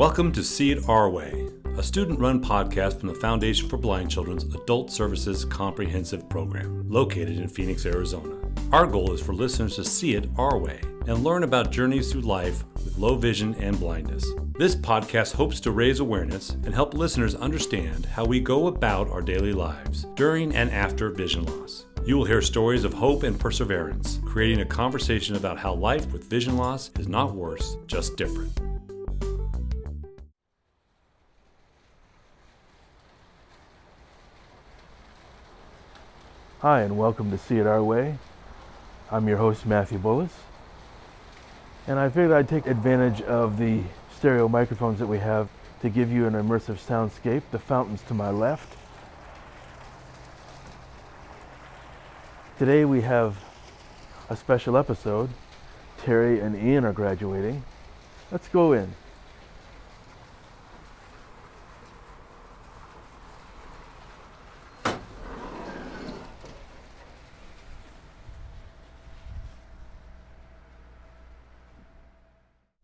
[0.00, 4.10] Welcome to See It Our Way, a student run podcast from the Foundation for Blind
[4.10, 8.34] Children's Adult Services Comprehensive Program, located in Phoenix, Arizona.
[8.72, 12.22] Our goal is for listeners to see it our way and learn about journeys through
[12.22, 14.24] life with low vision and blindness.
[14.56, 19.20] This podcast hopes to raise awareness and help listeners understand how we go about our
[19.20, 21.84] daily lives during and after vision loss.
[22.06, 26.24] You will hear stories of hope and perseverance, creating a conversation about how life with
[26.24, 28.58] vision loss is not worse, just different.
[36.62, 38.18] Hi, and welcome to See It Our Way.
[39.10, 40.28] I'm your host, Matthew Bullis.
[41.86, 43.80] And I figured I'd take advantage of the
[44.14, 45.48] stereo microphones that we have
[45.80, 47.44] to give you an immersive soundscape.
[47.50, 48.76] The fountains to my left.
[52.58, 53.38] Today we have
[54.28, 55.30] a special episode.
[55.96, 57.62] Terry and Ian are graduating.
[58.30, 58.92] Let's go in.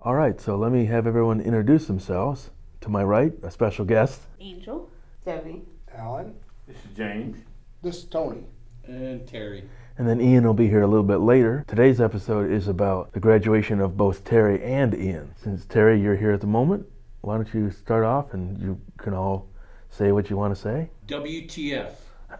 [0.06, 2.50] All right, so let me have everyone introduce themselves.
[2.82, 4.20] To my right, a special guest.
[4.38, 4.88] Angel.
[5.24, 5.62] Debbie.
[5.92, 6.32] Alan.
[6.68, 7.38] This is James.
[7.82, 8.44] This is Tony.
[8.86, 9.64] And Terry.
[9.98, 11.64] And then Ian will be here a little bit later.
[11.66, 15.34] Today's episode is about the graduation of both Terry and Ian.
[15.42, 16.86] Since Terry, you're here at the moment,
[17.22, 19.48] why don't you start off and you can all
[19.90, 20.88] say what you want to say?
[21.08, 21.90] WTF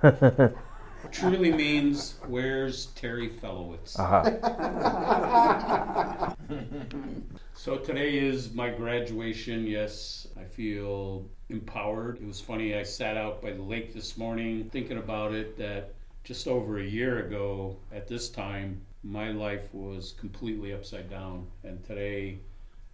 [1.11, 3.99] truly means where's Terry Fellowitz?
[3.99, 4.31] Uh-huh.
[4.43, 6.37] Aha.
[7.59, 9.67] So today is my graduation.
[9.67, 12.19] Yes, I feel empowered.
[12.21, 12.77] It was funny.
[12.77, 16.85] I sat out by the lake this morning thinking about it that just over a
[16.85, 21.47] year ago at this time, my life was completely upside down.
[21.65, 22.39] And today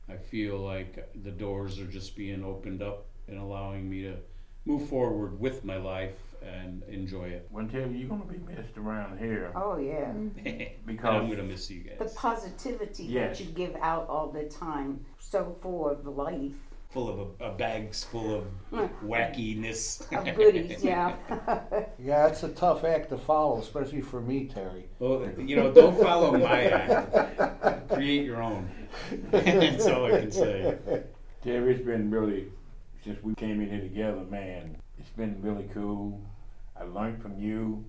[0.09, 4.17] I feel like the doors are just being opened up and allowing me to
[4.65, 7.47] move forward with my life and enjoy it.
[7.51, 10.13] One tell you, you're gonna be missed around here Oh, yeah.
[10.13, 10.47] Mm-hmm.
[10.89, 11.99] and I'm going to miss you guys.
[11.99, 13.39] The positivity Yes.
[13.39, 16.57] that you give out all the time, so full of life,
[16.91, 18.91] Full of a, a bags full of mm.
[19.03, 20.03] wackiness.
[20.15, 21.17] of goodies, yeah.
[21.99, 24.85] Yeah, it's a tough act to follow, especially for me, Terry.
[24.99, 27.89] Well, you know, don't follow my act.
[27.89, 28.71] Create your own.
[29.31, 30.77] That's all I can say.
[31.43, 32.49] Terry, it's been really
[33.05, 34.77] since we came in here together, man.
[34.99, 36.21] It's been really cool.
[36.83, 37.85] I learned from you.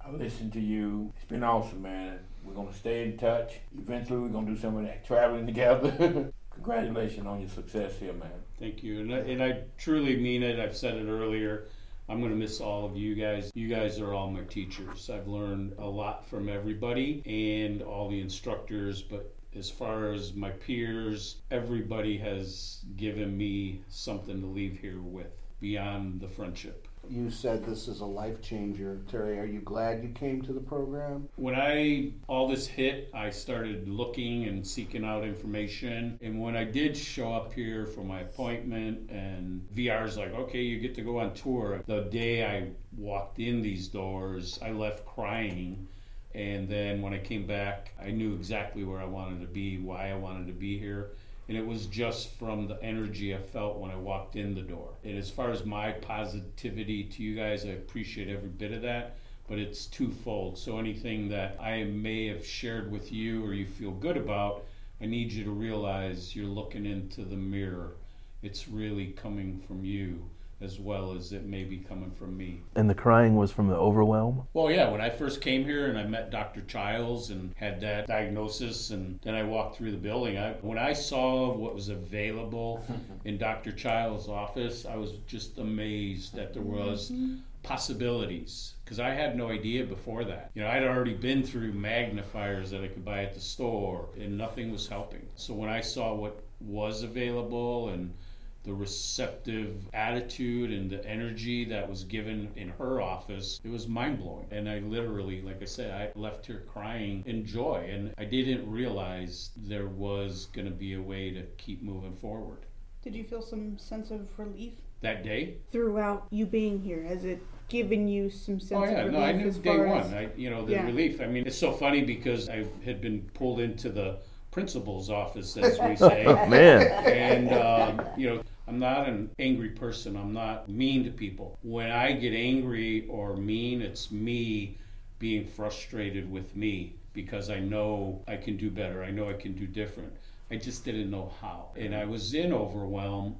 [0.00, 1.12] I listened to you.
[1.16, 2.20] It's been awesome, man.
[2.44, 3.54] We're gonna stay in touch.
[3.76, 6.32] Eventually, we're gonna do some of that traveling together.
[6.54, 8.30] Congratulations on your success here, man.
[8.60, 10.60] Thank you, and I, and I truly mean it.
[10.60, 11.66] I've said it earlier.
[12.08, 13.50] I'm going to miss all of you guys.
[13.54, 15.10] You guys are all my teachers.
[15.10, 20.50] I've learned a lot from everybody and all the instructors, but as far as my
[20.50, 25.30] peers, everybody has given me something to leave here with
[25.60, 26.79] beyond the friendship.
[27.08, 29.00] You said this is a life changer.
[29.08, 31.28] Terry, are you glad you came to the program?
[31.36, 36.18] when I all this hit, I started looking and seeking out information.
[36.22, 40.78] And when I did show up here for my appointment, and VR's like, okay, you
[40.78, 41.82] get to go on tour.
[41.86, 45.88] The day I walked in these doors, I left crying.
[46.34, 50.10] And then when I came back, I knew exactly where I wanted to be, why
[50.10, 51.10] I wanted to be here.
[51.50, 54.90] And it was just from the energy I felt when I walked in the door.
[55.02, 59.16] And as far as my positivity to you guys, I appreciate every bit of that
[59.48, 60.56] but it's twofold.
[60.56, 64.62] So anything that I may have shared with you or you feel good about,
[65.00, 67.96] I need you to realize you're looking into the mirror.
[68.42, 72.60] It's really coming from you as well as it may be coming from me.
[72.74, 74.46] And the crying was from the overwhelm.
[74.52, 76.60] Well, yeah, when I first came here and I met Dr.
[76.62, 80.92] Childs and had that diagnosis, and then I walked through the building, I, when I
[80.92, 82.84] saw what was available
[83.24, 83.72] in Dr.
[83.72, 87.36] Childs' office, I was just amazed that there was mm-hmm.
[87.62, 90.50] possibilities because I had no idea before that.
[90.54, 94.36] You know, I'd already been through magnifiers that I could buy at the store, and
[94.36, 95.26] nothing was helping.
[95.36, 98.12] So when I saw what was available and
[98.62, 104.18] the receptive attitude and the energy that was given in her office, it was mind
[104.18, 104.46] blowing.
[104.50, 107.88] And I literally, like I said, I left here crying in joy.
[107.90, 112.66] And I didn't realize there was going to be a way to keep moving forward.
[113.02, 117.02] Did you feel some sense of relief That day, throughout you being here?
[117.02, 120.12] Has it given you some sense Oh yeah, of relief no, I knew day one.
[120.12, 120.84] I, you know, the Yeah.
[120.84, 121.20] relief.
[121.22, 124.18] I mean, it's so funny because I had been pulled into the
[124.50, 126.90] principal's office, as we say, Man.
[127.06, 130.16] and um, you know, I'm not an angry person.
[130.16, 131.58] I'm not mean to people.
[131.62, 134.78] When I get angry or mean, it's me
[135.18, 139.02] being frustrated with me because I know I can do better.
[139.02, 140.12] I know I can do different.
[140.50, 141.70] I just didn't know how.
[141.76, 143.36] And I was in overwhelm.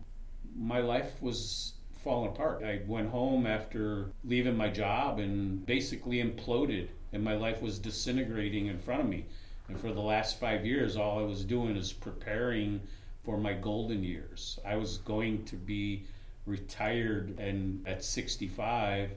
[0.56, 2.62] My life was falling apart.
[2.64, 8.66] I went home after leaving my job and basically imploded, and my life was disintegrating
[8.66, 9.26] in front of me.
[9.70, 12.80] And for the last five years, all I was doing is preparing
[13.24, 14.58] for my golden years.
[14.66, 16.06] I was going to be
[16.44, 19.12] retired, and at 65,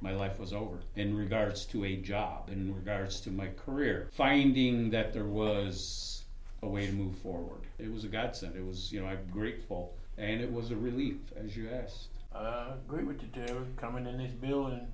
[0.00, 4.08] my life was over in regards to a job, in regards to my career.
[4.10, 6.24] Finding that there was
[6.62, 7.60] a way to move forward.
[7.78, 8.56] It was a godsend.
[8.56, 12.08] It was, you know, I'm grateful, and it was a relief, as you asked.
[12.34, 13.66] I agree with you, Terry.
[13.76, 14.88] Coming in this building,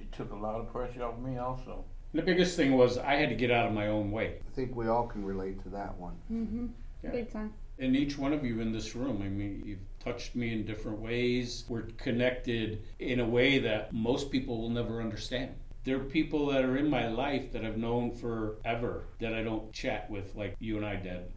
[0.00, 1.84] it took a lot of pressure off me also.
[2.14, 4.38] The biggest thing was I had to get out of my own way.
[4.46, 6.14] I think we all can relate to that one.
[6.32, 6.66] Mm-hmm.
[7.04, 7.10] Yeah.
[7.10, 7.52] Big time.
[7.78, 10.98] And each one of you in this room, I mean, you've touched me in different
[10.98, 11.64] ways.
[11.68, 15.54] We're connected in a way that most people will never understand.
[15.84, 19.72] There are people that are in my life that I've known forever that I don't
[19.72, 21.32] chat with, like you and I did,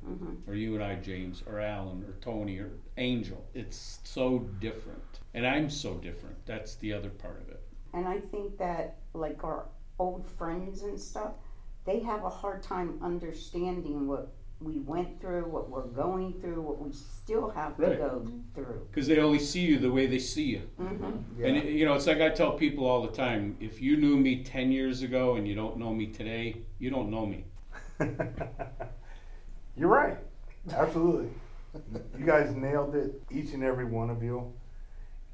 [0.47, 3.45] or you and I, James, or Alan, or Tony, or Angel.
[3.53, 5.19] It's so different.
[5.35, 6.35] And I'm so different.
[6.45, 7.61] That's the other part of it.
[7.93, 9.65] And I think that, like our
[10.01, 11.33] old friends and stuff,
[11.85, 16.79] they have a hard time understanding what we went through, what we're going through, what
[16.79, 18.87] we still have to go through.
[18.89, 20.61] Because they only see you the way they see you.
[20.77, 24.17] hmm And you know, it's like I tell people all the time: if you knew
[24.17, 26.45] me ten years ago and you don't know me today,
[26.79, 27.45] you don't know me.
[29.77, 30.17] You're right.
[30.71, 31.29] Absolutely.
[32.19, 34.53] you guys nailed it, each and every one of you.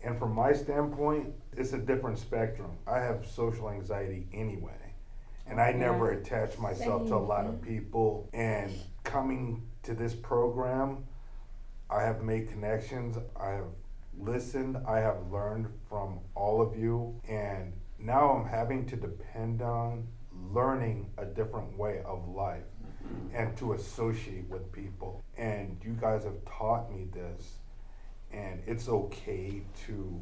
[0.02, 2.72] And from my standpoint, it's a different spectrum.
[2.86, 4.94] I have social anxiety anyway.
[5.48, 8.30] And I never attach myself to a lot of people.
[8.34, 8.74] And
[9.04, 11.06] coming to this program,
[11.90, 13.18] I have made connections.
[13.40, 13.70] I have
[14.20, 14.78] listened.
[14.86, 17.20] I have learned from all of you.
[17.28, 20.06] And now I'm having to depend on
[20.52, 22.64] learning a different way of life
[23.34, 25.24] and to associate with people.
[25.38, 27.58] And you guys have taught me this.
[28.32, 30.22] And it's okay to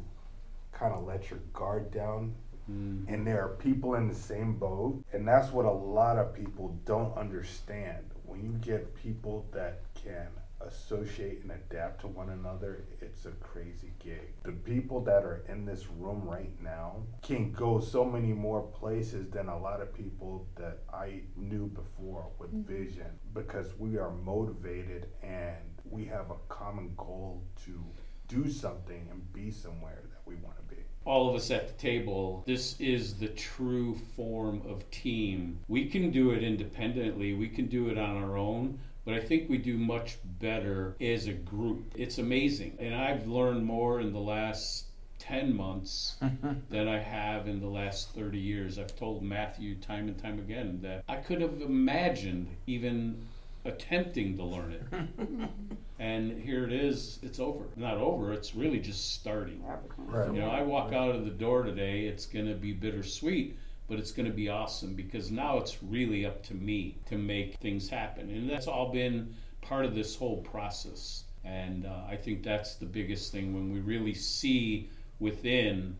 [0.72, 2.34] kind of let your guard down.
[2.70, 3.12] Mm-hmm.
[3.12, 5.04] And there are people in the same boat.
[5.12, 8.04] And that's what a lot of people don't understand.
[8.24, 10.28] When you get people that can
[10.60, 14.32] associate and adapt to one another, it's a crazy gig.
[14.42, 19.28] The people that are in this room right now can go so many more places
[19.30, 22.72] than a lot of people that I knew before with mm-hmm.
[22.72, 27.84] vision because we are motivated and we have a common goal to
[28.28, 30.82] do something and be somewhere that we want to be.
[31.04, 35.60] All of us at the table, this is the true form of team.
[35.68, 39.48] We can do it independently, we can do it on our own, but I think
[39.48, 41.92] we do much better as a group.
[41.96, 42.76] It's amazing.
[42.80, 44.86] And I've learned more in the last
[45.20, 46.16] 10 months
[46.70, 48.78] than I have in the last 30 years.
[48.78, 53.24] I've told Matthew time and time again that I could have imagined even
[53.66, 55.48] attempting to learn it.
[55.98, 57.64] and here it is, it's over.
[57.76, 59.62] Not over, it's really just starting.
[59.98, 60.32] Right.
[60.32, 63.58] You know, I walk out of the door today, it's going to be bittersweet,
[63.88, 67.56] but it's going to be awesome because now it's really up to me to make
[67.56, 68.30] things happen.
[68.30, 71.24] And that's all been part of this whole process.
[71.44, 74.90] And uh, I think that's the biggest thing when we really see
[75.20, 75.96] within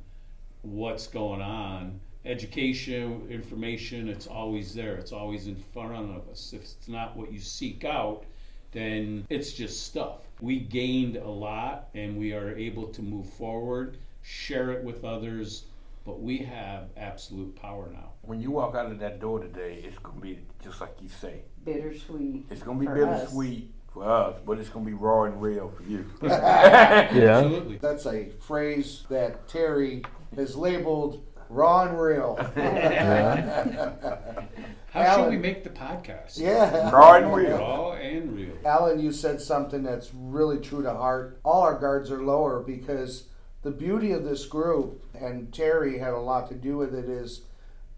[0.63, 2.01] what's going on.
[2.27, 4.97] Education, information, it's always there.
[4.97, 6.53] It's always in front of us.
[6.53, 8.25] If it's not what you seek out,
[8.73, 10.23] then it's just stuff.
[10.41, 15.67] We gained a lot and we are able to move forward, share it with others,
[16.05, 18.11] but we have absolute power now.
[18.23, 21.43] When you walk out of that door today, it's gonna be just like you say.
[21.65, 22.47] Bittersweet.
[22.51, 23.21] It's gonna be For us.
[23.21, 26.05] bittersweet for us, but it's gonna be raw and real for you.
[26.23, 27.09] Yeah.
[27.13, 27.79] Absolutely.
[27.79, 30.03] That's a phrase that Terry
[30.35, 32.37] has labeled raw and real.
[34.91, 36.39] How should we make the podcast?
[36.39, 36.91] yeah.
[36.91, 37.59] raw and real.
[37.59, 38.57] Raw and real.
[38.65, 41.39] Alan, you said something that's really true to heart.
[41.45, 43.25] All our guards are lower because
[43.63, 47.43] the beauty of this group, and Terry had a lot to do with it, is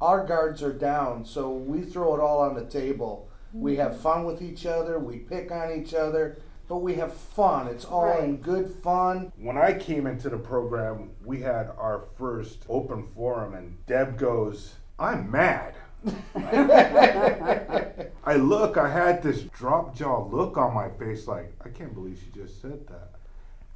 [0.01, 1.25] our guards are down.
[1.25, 3.31] So we throw it all on the table.
[3.53, 3.79] We mm.
[3.79, 7.67] have fun with each other, we pick on each other, but we have fun.
[7.67, 9.33] It's all in good fun.
[9.37, 14.75] When I came into the program, we had our first open forum, and Deb goes,
[14.99, 15.75] I'm mad.
[16.37, 22.21] I look, I had this drop jaw look on my face, like, I can't believe
[22.23, 23.13] she just said that.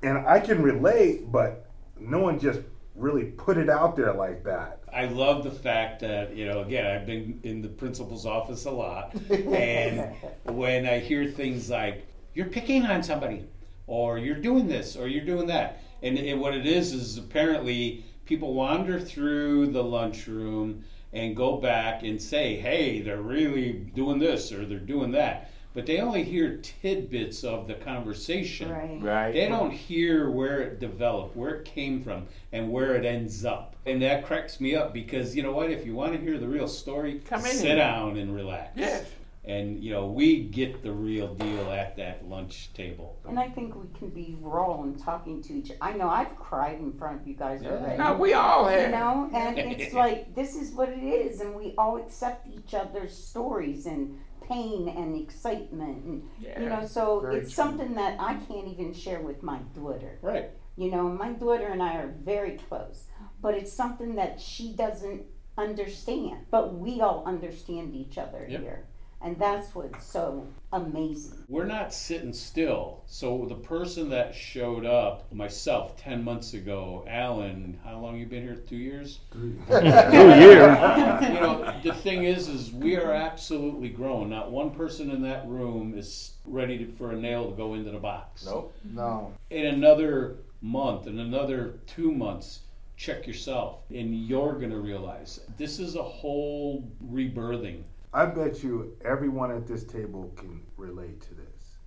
[0.02, 1.66] And I can relate, but
[1.99, 2.61] no one just
[2.94, 4.80] really put it out there like that.
[4.92, 8.70] I love the fact that, you know, again, I've been in the principal's office a
[8.70, 9.14] lot.
[9.30, 13.45] And when I hear things like, you're picking on somebody,
[13.87, 15.83] or you're doing this, or you're doing that.
[16.03, 22.03] And, and what it is, is apparently people wander through the lunchroom and go back
[22.03, 25.51] and say, hey, they're really doing this or they're doing that.
[25.75, 28.71] but they only hear tidbits of the conversation.
[28.71, 28.99] Right.
[29.01, 29.33] Right.
[29.33, 33.77] They don't hear where it developed, where it came from, and where it ends up.
[33.87, 35.71] And that cracks me up because you know what?
[35.71, 37.77] If you want to hear the real story, Come in sit here.
[37.77, 38.73] down and relax.
[38.77, 39.07] Yes.
[39.44, 43.18] And you know, we get the real deal at that lunch table.
[43.28, 45.72] And I think we can be raw and talking to each.
[45.80, 47.99] I know I've cried in front of you guys already.
[47.99, 48.82] No, we all have.
[48.82, 52.72] you know and it's like this is what it is and we all accept each
[52.75, 54.16] other's stories and
[54.49, 56.22] pain and excitement and
[56.61, 57.64] you know so Very it's true.
[57.64, 60.50] something that i can't even share with my daughter Right.
[60.76, 63.04] you know my daughter and i are very close
[63.40, 65.22] but it's something that she doesn't
[65.56, 68.61] understand but we all understand each other Yep.
[68.61, 68.84] here
[69.23, 73.02] and that's what's so amazing We're not sitting still.
[73.07, 78.43] So the person that showed up, myself, ten months ago, Alan, how long you been
[78.43, 78.57] here?
[78.57, 79.21] Two years.
[79.31, 79.71] Two years.
[79.73, 84.31] you know, the thing is, is we are absolutely grown.
[84.31, 87.91] Not one person in that room is ready to, for a nail to go into
[87.91, 88.47] the box.
[88.47, 88.75] Nope.
[88.93, 89.33] No.
[89.50, 92.61] In another month, in another two months,
[92.97, 97.83] check yourself, and you're gonna realize this is a whole rebirthing.
[98.14, 101.78] I bet you everyone at this table can relate to this.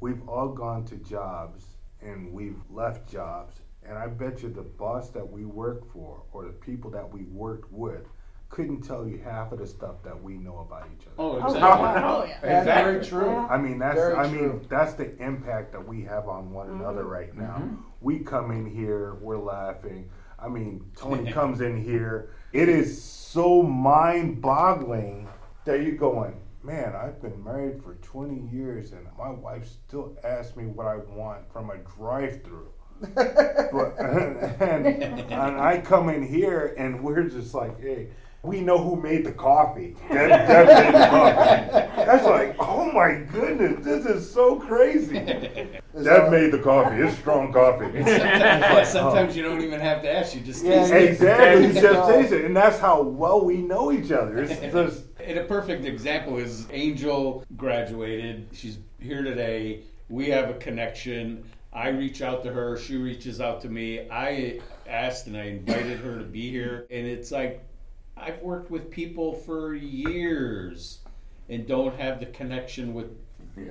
[0.00, 1.64] We've all gone to jobs
[2.02, 6.44] and we've left jobs, and I bet you the boss that we work for or
[6.46, 8.08] the people that we worked with
[8.48, 11.14] couldn't tell you half of the stuff that we know about each other.
[11.18, 11.60] Oh, Oh, exactly.
[11.62, 12.26] wow.
[12.26, 12.92] That's oh, Exactly.
[12.92, 13.36] very true.
[13.36, 14.66] I mean that's Very I mean true.
[14.68, 16.80] that's the impact that we have on one mm-hmm.
[16.80, 17.58] another right now.
[17.60, 17.76] Mm-hmm.
[18.00, 20.10] We come in here, we're laughing.
[20.36, 22.30] I mean, Tony comes in here.
[22.52, 25.28] It is so mind-boggling
[25.70, 26.34] that you're going,
[26.64, 26.96] man.
[26.96, 31.50] I've been married for 20 years, and my wife still asks me what I want
[31.52, 32.70] from a drive-through.
[34.60, 34.82] and,
[35.20, 38.08] and I come in here, and we're just like, hey.
[38.42, 39.94] We know who made the coffee.
[40.08, 42.04] Deb, Deb made the coffee.
[42.06, 45.18] That's like, oh my goodness, this is so crazy.
[45.18, 46.96] Is Deb that- made the coffee.
[47.02, 48.02] It's strong coffee.
[48.90, 50.34] Sometimes you don't even have to ask.
[50.34, 51.10] You just Yeah, taste it.
[51.10, 51.66] exactly.
[51.66, 54.38] You just taste it, and that's how well we know each other.
[54.38, 58.48] It's just And a perfect example is Angel graduated.
[58.52, 59.82] She's here today.
[60.08, 61.44] We have a connection.
[61.72, 62.76] I reach out to her.
[62.76, 64.08] She reaches out to me.
[64.10, 66.86] I asked and I invited her to be here.
[66.90, 67.64] And it's like,
[68.16, 70.98] I've worked with people for years
[71.48, 73.10] and don't have the connection with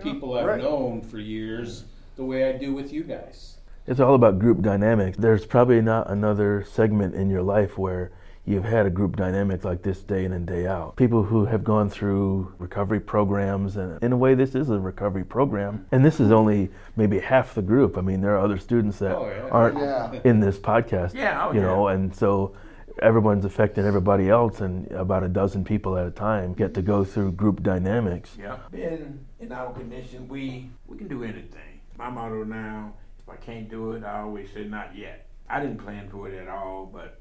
[0.01, 0.62] people I've right.
[0.62, 3.58] known for years the way I do with you guys.
[3.88, 5.18] It's all about group dynamics.
[5.18, 8.12] There's probably not another segment in your life where
[8.50, 10.96] you've had a group dynamic like this day in and day out.
[10.96, 15.24] People who have gone through recovery programs, and in a way, this is a recovery
[15.24, 15.86] program.
[15.91, 17.96] And this is only maybe half the group.
[17.98, 19.50] I mean, there are other students that Oh, yeah.
[19.51, 20.20] aren't Yeah.
[20.24, 21.13] in this podcast.
[21.13, 21.68] Yeah, oh, you yeah.
[21.68, 22.53] know, and so
[23.03, 27.03] everyone's affecting everybody else, and about a dozen people at a time get to go
[27.03, 28.36] through group dynamics.
[28.38, 28.58] Yeah.
[28.72, 31.82] Being in our condition, we we can do anything.
[32.00, 35.27] My motto now, if I can't do it, I always say not yet.
[35.48, 37.20] I didn't plan for it at all, but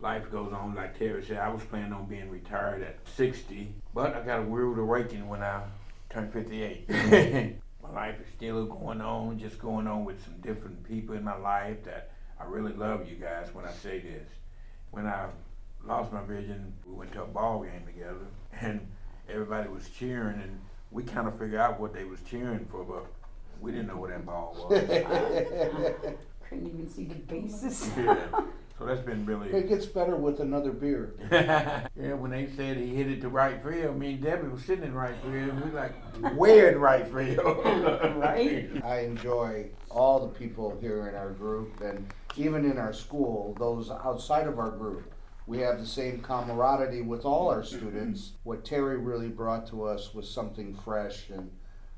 [0.00, 0.74] life goes on.
[0.74, 4.42] Like Terry said, I was planning on being retired at 60, but I got a
[4.42, 5.62] rude awakening when I
[6.10, 6.88] turned 58.
[7.82, 11.36] my life is still going on, just going on with some different people in my
[11.36, 14.28] life that I really love you guys when I say this.
[14.90, 15.26] When I
[15.84, 18.26] lost my vision, we went to a ball game together,
[18.60, 18.86] and
[19.28, 23.06] everybody was cheering, and we kind of figured out what they was cheering for, but
[23.60, 24.78] we didn't know what that ball was.
[26.48, 28.26] couldn't even see the bases Yeah.
[28.78, 29.48] So that's been really.
[29.50, 31.14] It gets better with another beer.
[31.32, 34.84] yeah, when they said he hit it to right field, me and Debbie was sitting
[34.84, 35.94] in right field, and we like,
[36.36, 37.64] where in right field?
[38.18, 38.70] Right.
[38.84, 43.90] I enjoy all the people here in our group and even in our school, those
[43.90, 45.12] outside of our group.
[45.46, 48.32] We have the same camaraderie with all our students.
[48.44, 51.50] What Terry really brought to us was something fresh, and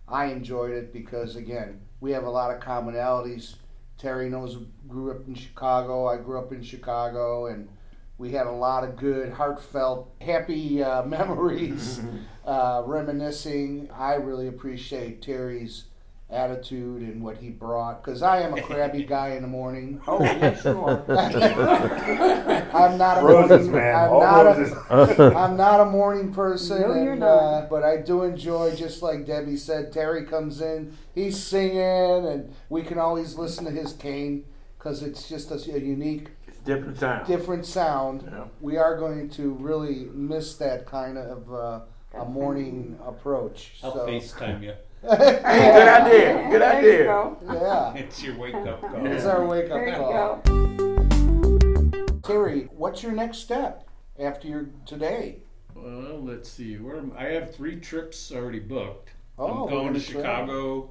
[0.08, 3.56] I enjoyed it because, again, we have a lot of commonalities.
[4.00, 4.56] Terry knows
[4.88, 6.06] grew up in Chicago.
[6.06, 7.68] I grew up in Chicago, and
[8.16, 12.00] we had a lot of good, heartfelt, happy uh, memories,
[12.46, 13.90] uh, reminiscing.
[13.92, 15.84] I really appreciate Terry's
[16.32, 20.00] attitude and what he brought because I am a crabby guy in the morning.
[20.06, 21.02] oh, yes, you are.
[22.74, 23.94] I'm not a roses, morning, man.
[23.96, 24.72] I'm All not roses.
[24.90, 27.26] A, I'm not a morning person, No, you're not.
[27.26, 29.92] Uh, but I do enjoy, just like Debbie said.
[29.92, 31.78] Terry comes in, he's singing,
[32.26, 34.44] and we can always listen to his cane
[34.78, 37.26] because it's just a, a unique, It's different sound.
[37.26, 38.22] different sound.
[38.30, 38.44] Yeah.
[38.60, 41.80] We are going to really miss that kind of uh,
[42.18, 43.72] a morning approach.
[43.82, 44.74] I'll so, FaceTime you.
[45.02, 46.48] Hey, good idea.
[46.50, 46.98] Good there idea.
[46.98, 49.06] you go yeah, It's your wake up call.
[49.06, 50.44] it's our wake there you up call.
[50.44, 53.88] go Terry, what's your next step
[54.18, 55.38] after your today?
[55.74, 56.76] Well, let's see.
[56.76, 59.10] Where am- I have three trips already booked.
[59.38, 60.20] Oh, I'm going gonna to travel.
[60.22, 60.90] Chicago.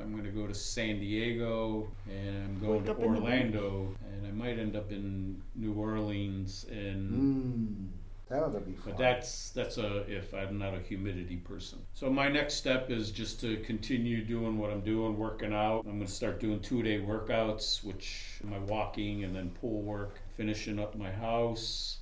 [0.00, 3.18] I'm going to go to San Diego, and I'm going Wake to up in the
[3.20, 6.66] Orlando, and I might end up in New Orleans.
[6.70, 7.88] And Mm,
[8.30, 8.82] that would be fun.
[8.86, 11.78] but that's that's a if I'm not a humidity person.
[11.94, 15.84] So my next step is just to continue doing what I'm doing, working out.
[15.86, 20.20] I'm going to start doing two day workouts, which my walking and then pool work,
[20.36, 21.98] finishing up my house.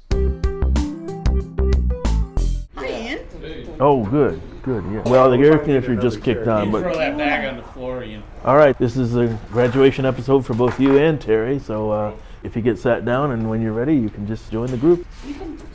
[2.75, 3.21] Hi, Ian.
[3.79, 5.03] Oh, good, good, yeah.
[5.09, 8.23] Well, the air conditioner just kicked on, but throw that bag on the floor, Ian.
[8.45, 11.59] all right, this is a graduation episode for both you and Terry.
[11.59, 14.71] So uh, if you get sat down and when you're ready, you can just join
[14.71, 15.07] the group.
[15.27, 15.66] You can sit here, Ian.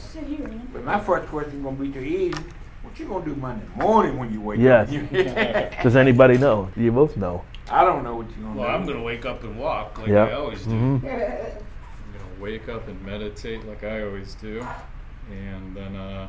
[0.83, 2.33] But my first question is gonna be to Ian,
[2.81, 4.89] what you gonna do Monday morning when you wake Yes.
[4.91, 5.83] up?
[5.83, 6.71] Does anybody know?
[6.75, 7.43] Do you both know?
[7.69, 8.59] I don't know what you're gonna Well, do.
[8.61, 10.23] Well, I'm going to wake up and walk like Yeah.
[10.25, 10.71] I always do.
[10.71, 10.95] Mhm.
[10.95, 14.65] I'm gonna wake up and meditate like I always do,
[15.29, 16.27] and then uh,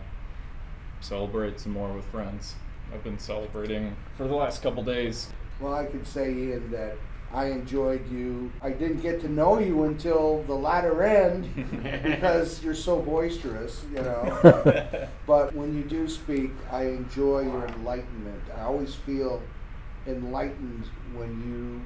[1.01, 2.55] celebrate some more with friends.
[2.93, 5.33] I've been celebrating for the last couple days.
[5.61, 6.97] Well, I could say, Ian, that
[7.35, 8.53] I enjoyed you.
[8.61, 11.49] I didn't get to know you until the latter end
[12.03, 15.09] because you're so boisterous, you know.
[15.27, 18.43] but when you do speak, I enjoy your enlightenment.
[18.55, 19.41] I always feel
[20.07, 20.85] enlightened
[21.15, 21.81] when you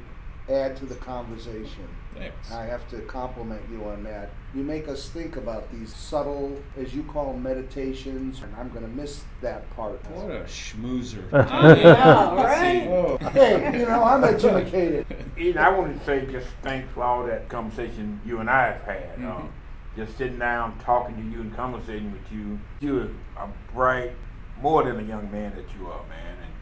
[0.48, 1.86] add to the conversation.
[2.14, 2.50] Thanks.
[2.52, 4.30] I have to compliment you on that.
[4.54, 8.90] You make us think about these subtle, as you call meditations, and I'm going to
[8.90, 10.02] miss that part.
[10.10, 11.24] What a schmoozer.
[11.76, 12.86] Yeah, right?
[12.88, 13.18] Oh.
[13.32, 15.04] Hey, you know, I'm educated.
[15.38, 18.82] Ian, I want to say just thanks for all that conversation you and I have
[18.82, 19.10] had.
[19.18, 19.48] Uh, Mhm.
[19.96, 22.58] just sitting down, talking to you, and conversating with you.
[22.80, 24.12] You're a bright,
[24.62, 26.36] more than a young man that you are, man.
[26.42, 26.52] And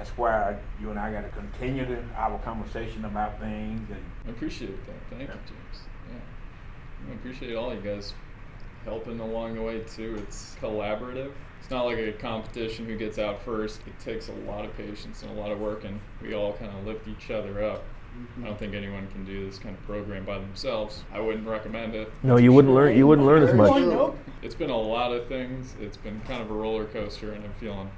[0.00, 3.86] that's why you and I got to continue to, our conversation about things.
[3.90, 4.94] And I appreciate that.
[5.10, 5.84] Thank you, James.
[6.08, 7.10] Yeah.
[7.10, 8.14] I appreciate all you guys
[8.86, 10.16] helping along the way too.
[10.18, 11.32] It's collaborative.
[11.60, 13.82] It's not like a competition who gets out first.
[13.86, 16.74] It takes a lot of patience and a lot of work, and we all kind
[16.74, 17.84] of lift each other up.
[18.40, 21.04] I don't think anyone can do this kind of program by themselves.
[21.12, 22.10] I wouldn't recommend it.
[22.22, 22.96] No, you wouldn't learn.
[22.96, 24.14] You wouldn't learn as much.
[24.40, 25.74] It's been a lot of things.
[25.78, 27.90] It's been kind of a roller coaster, and I'm feeling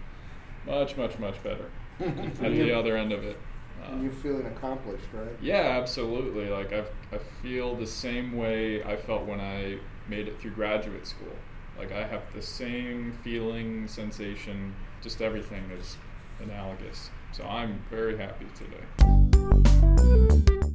[0.67, 3.39] much, much, much better at the other end of it.
[3.83, 5.37] Uh, And you're feeling accomplished, right?
[5.41, 6.49] yeah, absolutely.
[6.49, 9.79] Like I, I feel the same way I felt when I
[10.09, 11.35] made it through graduate school.
[11.79, 15.97] Like I have the same feeling, sensation, just everything is
[16.41, 17.11] analogous.
[17.33, 18.85] So I'm very happy today.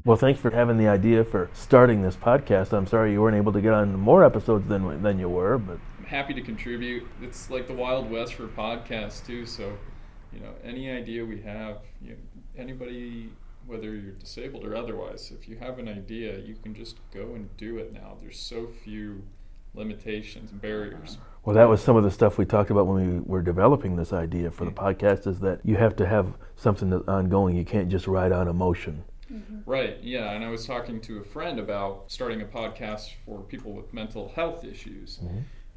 [0.06, 2.72] Well, thanks for having the idea for starting this podcast.
[2.74, 5.78] I'm sorry you weren't able to get on more episodes than than you were, but
[6.00, 7.06] I'm happy to contribute.
[7.22, 9.46] It's like the Wild West for podcasts too.
[9.46, 9.78] So,
[10.38, 12.16] you know, any idea we have, you
[12.58, 13.30] anybody,
[13.66, 17.56] whether you're disabled or otherwise, if you have an idea, you can just go and
[17.58, 18.18] do it now.
[18.22, 19.24] There's so few
[19.74, 21.14] limitations and barriers.
[21.14, 21.22] Mm-hmm.
[21.44, 24.14] well, that was some of the stuff we talked about when we were developing this
[24.14, 24.86] idea for the mm-hmm.
[24.86, 25.26] podcast.
[25.28, 27.56] Is that you have to have something that's ongoing.
[27.56, 29.04] You can't just ride on emotion.
[29.32, 29.70] Mm-hmm.
[29.70, 30.32] Right, yeah.
[30.32, 34.32] And I was talking to a friend about starting a podcast for people with mental
[34.36, 35.20] health issues.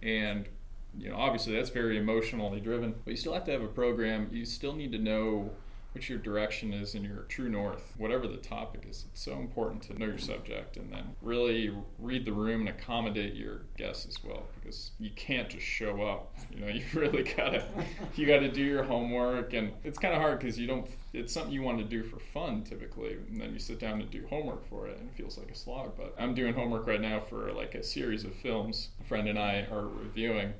[0.02, 0.48] And,
[0.98, 4.28] you know, obviously that's very emotionally driven, but you still have to have a program.
[4.32, 5.50] You still need to know
[5.92, 9.06] what your direction is and your true north, whatever the topic is.
[9.10, 13.34] It's so important to know your subject and then really read the room and accommodate
[13.34, 16.36] your guests as well because you can't just show up.
[16.52, 17.64] You know, you really gotta
[18.14, 20.88] you gotta do your homework and it's kind of hard because you don't.
[21.12, 24.08] It's something you want to do for fun typically, and then you sit down and
[24.10, 25.96] do homework for it, and it feels like a slog.
[25.96, 28.90] But I'm doing homework right now for like a series of films.
[29.00, 30.52] A friend and I are reviewing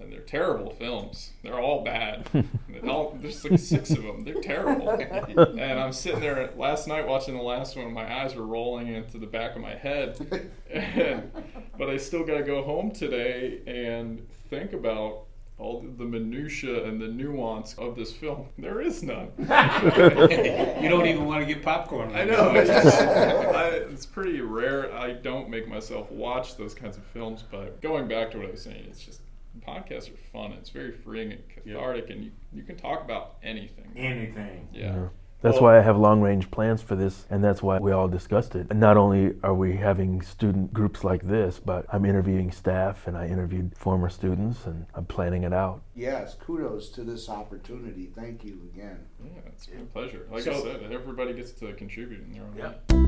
[0.00, 1.30] and they're terrible films.
[1.42, 2.28] They're all bad.
[2.88, 4.24] All, there's like six of them.
[4.24, 4.88] They're terrible.
[4.88, 7.92] and I'm sitting there last night watching the last one.
[7.92, 10.50] My eyes were rolling into the back of my head.
[10.70, 11.30] And,
[11.78, 15.24] but I still got to go home today and think about
[15.58, 18.46] all the minutia and the nuance of this film.
[18.56, 19.30] There is none.
[19.38, 22.16] you don't even want to get popcorn.
[22.16, 22.52] I know.
[22.54, 24.90] It's, just- I, it's pretty rare.
[24.94, 28.50] I don't make myself watch those kinds of films, but going back to what I
[28.52, 29.20] was saying, it's just
[29.66, 30.52] podcasts are fun.
[30.52, 33.92] It's very freeing and cathartic, and you, you can talk about anything.
[33.96, 34.68] anything.
[34.72, 35.08] Yeah.
[35.42, 38.08] That's Well- why I have long range plans for this, and that's why we all
[38.08, 38.66] discussed it.
[38.68, 43.16] And not only are we having student groups like this, but I'm interviewing staff and
[43.16, 45.80] I interviewed former students, and I'm planning it out.
[45.94, 48.10] Yes, kudos to this opportunity.
[48.14, 48.98] Thank you again.
[49.24, 50.26] Yeah, it's been a pleasure.
[50.30, 52.72] Like I said, everybody gets to contribute in their own Yeah.
[52.94, 53.06] way.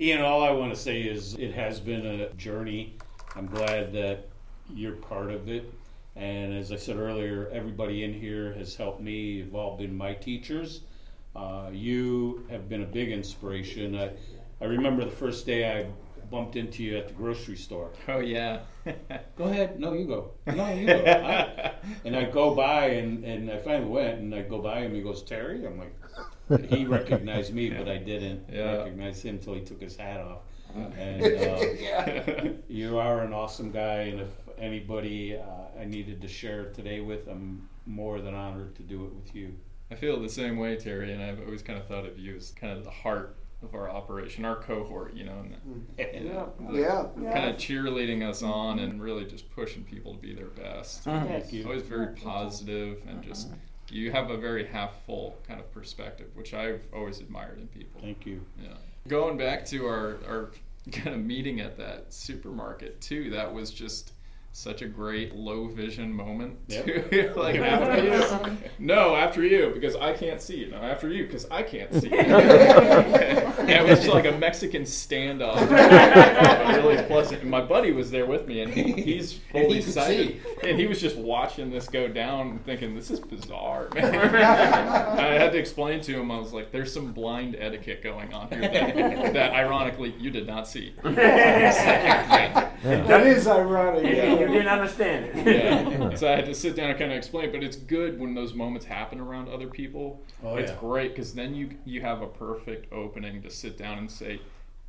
[0.00, 2.96] Ian, all I want to say is it has been a journey.
[3.36, 4.28] I'm glad that
[4.74, 5.72] you're part of it.
[6.16, 10.12] And as I said earlier, everybody in here has helped me You've all been my
[10.12, 10.82] teachers.
[11.34, 13.96] Uh, you have been a big inspiration.
[13.98, 14.10] I,
[14.60, 15.86] I remember the first day I
[16.30, 17.90] bumped into you at the grocery store.
[18.08, 18.60] Oh yeah.
[19.36, 19.80] Go ahead.
[19.80, 20.32] No, you go.
[20.54, 21.04] No, you go.
[21.06, 21.72] I-
[22.04, 24.94] and I go by and, and I finally went and I go by him.
[24.94, 25.64] He goes, Terry.
[25.66, 28.76] I'm like, he recognized me, but I didn't Yeah.
[28.76, 30.38] recognize him until he took his hat off.
[30.74, 31.22] And
[32.48, 37.00] uh, you are an awesome guy, and if anybody uh, I needed to share today
[37.00, 39.54] with, I'm more than honored to do it with you.
[39.90, 42.50] I feel the same way, Terry, and I've always kind of thought of you as
[42.52, 46.26] kind of the heart of our operation, our cohort, you know, and, and
[46.74, 47.06] Yeah.
[47.32, 51.02] kind of cheerleading us on and really just pushing people to be their best.
[51.04, 51.64] Thank you.
[51.64, 53.50] Always very positive and just
[53.90, 58.00] you have a very half full kind of perspective, which I've always admired in people.
[58.00, 58.40] Thank you.
[58.60, 58.70] Yeah.
[59.08, 60.50] Going back to our, our
[60.92, 64.12] kind of meeting at that supermarket too, that was just
[64.54, 66.58] such a great low vision moment.
[66.68, 66.84] Yep.
[66.84, 67.32] too.
[67.36, 68.58] like after you.
[68.78, 70.70] No, after you, because I can't see you.
[70.70, 72.18] No, after you, because I can't see you.
[72.18, 75.70] and it was like a Mexican standoff.
[76.82, 77.42] really pleasant.
[77.42, 80.40] And my buddy was there with me, and he, he's fully he could sighted.
[80.64, 84.34] And he was just watching this go down and thinking, this is bizarre, man.
[84.34, 88.48] I had to explain to him, I was like, there's some blind etiquette going on
[88.48, 90.92] here that, that ironically you did not see.
[92.82, 94.04] That is ironic.
[94.04, 94.32] Yeah.
[94.40, 95.46] You didn't understand it.
[95.46, 96.14] yeah.
[96.16, 97.52] So I had to sit down and kind of explain.
[97.52, 100.20] But it's good when those moments happen around other people.
[100.44, 100.78] Oh, it's yeah.
[100.78, 104.40] great because then you you have a perfect opening to sit down and say,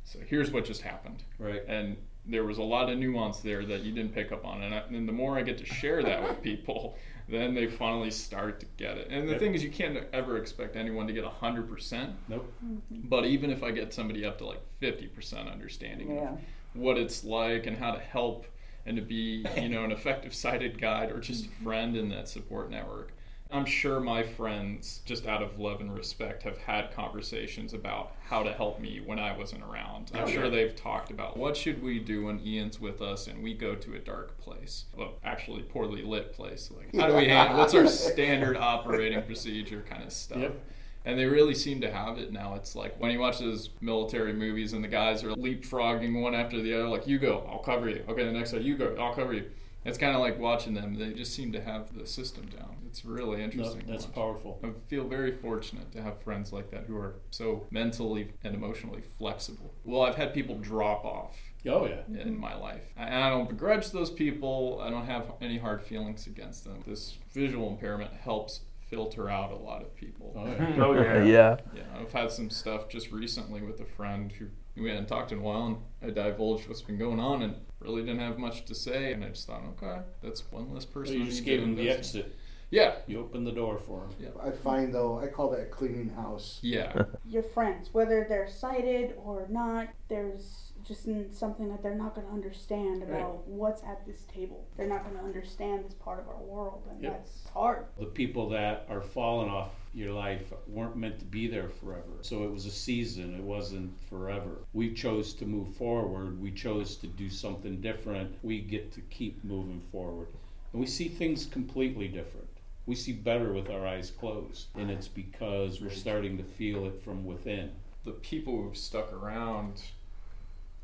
[0.04, 1.62] "So here's what just happened." Right.
[1.68, 4.62] And there was a lot of nuance there that you didn't pick up on.
[4.62, 6.96] And, I, and the more I get to share that with people,
[7.28, 9.08] then they finally start to get it.
[9.10, 9.40] And the Yep.
[9.40, 12.12] thing is, you can't ever expect anyone to get hundred percent.
[12.28, 12.50] Nope.
[12.90, 16.36] But even if I get somebody up to like fifty percent understanding Yeah.
[16.74, 18.46] What it's like and how to help
[18.86, 21.64] and to be, you know, an effective sighted guide or just a mm-hmm.
[21.64, 23.12] friend in that support network.
[23.50, 28.42] I'm sure my friends, just out of love and respect, have had conversations about how
[28.42, 30.10] to help me when I wasn't around.
[30.12, 33.44] I'm oh, sure they've talked about what should we do when Ian's with us and
[33.44, 36.70] we go to a dark place, well, actually poorly lit place.
[36.76, 37.58] Like, how do we handle?
[37.58, 40.38] What's our standard operating procedure kind of stuff?
[40.38, 40.60] Yep.
[41.04, 42.54] And they really seem to have it now.
[42.54, 46.62] It's like when you watch those military movies and the guys are leapfrogging one after
[46.62, 48.02] the other, like, you go, I'll cover you.
[48.08, 49.50] Okay, the next side, you go, I'll cover you.
[49.84, 50.98] It's kind of like watching them.
[50.98, 52.76] They just seem to have the system down.
[52.86, 53.82] It's really interesting.
[53.82, 54.58] to that's powerful.
[54.64, 59.02] I feel very fortunate to have friends like that who are so mentally and emotionally
[59.18, 59.74] flexible.
[59.84, 61.36] Well, I've had people drop off
[61.66, 62.00] Oh yeah.
[62.18, 62.82] in my life.
[62.96, 64.80] And I don't begrudge those people.
[64.82, 66.82] I don't have any hard feelings against them.
[66.86, 68.60] This visual impairment helps
[68.94, 70.32] filter out a lot of people.
[70.36, 70.76] Oh yeah.
[70.84, 71.24] Oh yeah.
[71.24, 71.56] yeah.
[71.74, 74.46] Yeah, I've had some stuff just recently with a friend who
[74.80, 78.02] we hadn't talked in a while, and I divulged what's been going on, and really
[78.02, 81.16] didn't have much to say, and I just thought, okay, that's one less So person.
[81.18, 82.20] you just gave him the invest in.
[82.22, 82.36] exit.
[82.70, 84.10] Yeah, You opened the door for him.
[84.18, 86.58] Yeah, I find though, I call that cleaning house.
[86.62, 92.14] yeah, Your friends, whether they're sighted or not, there's just n- something that they're not
[92.14, 94.66] going to understand about what's at this table.
[94.76, 97.12] They're not going to understand this part of our world, and Yep.
[97.12, 97.86] that's hard.
[97.98, 102.18] The people that are falling off your life weren't meant to be there forever.
[102.20, 104.58] So it was a season, it wasn't forever.
[104.72, 108.34] We chose to move forward, we chose to do something different.
[108.42, 110.28] We get to keep moving forward.
[110.72, 112.48] And we see things completely different.
[112.86, 114.66] We see better with our eyes closed.
[114.74, 117.70] And it's because we're starting to feel it from within.
[118.04, 119.80] the people who've stuck around,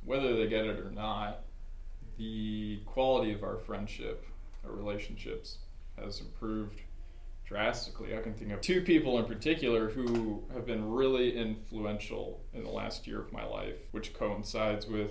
[0.04, 1.42] whether they get it or not,
[2.18, 4.24] the quality of our friendship,
[4.64, 5.58] our relationships,
[5.98, 6.80] has improved
[7.44, 8.16] drastically.
[8.16, 12.70] I can think of two people in particular who have been really influential in the
[12.70, 15.10] last year of my life, which coincides with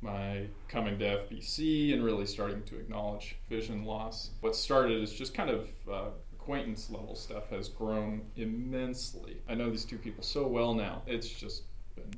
[0.00, 4.30] my coming to FBC and really starting to acknowledge vision loss.
[4.40, 9.38] What started as just kind of uh, acquaintance level stuff has grown immensely.
[9.48, 11.02] I know these two people so well now.
[11.06, 11.62] It's just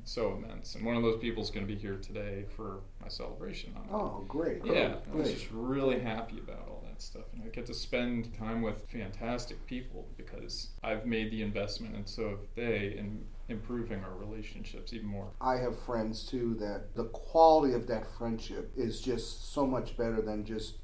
[0.04, 0.74] so immense.
[0.74, 3.74] And one of those people is going to be here today for my celebration.
[3.76, 3.86] On.
[3.90, 4.64] Oh, great.
[4.64, 7.24] Yeah, I was just really happy about all that stuff.
[7.32, 12.08] And I get to spend time with fantastic people because I've made the investment and
[12.08, 15.28] so have they in improving our relationships even more.
[15.40, 20.20] I have friends too that the quality of that friendship is just so much better
[20.20, 20.78] than just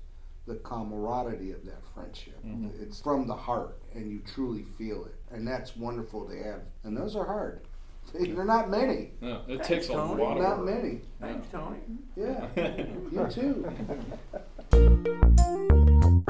[0.46, 2.38] the camaraderie of that friendship.
[2.44, 2.82] Mm-hmm.
[2.82, 5.14] It's from the heart and you truly feel it.
[5.30, 6.62] And that's wonderful to have.
[6.84, 7.62] And those are hard.
[8.14, 9.12] They're not many.
[9.20, 10.22] No, it Thanks, takes a Tony.
[10.22, 10.66] lot of Not work.
[10.66, 11.00] many.
[11.20, 11.78] Thanks, Tony.
[12.14, 12.46] Yeah.
[13.10, 13.72] you too.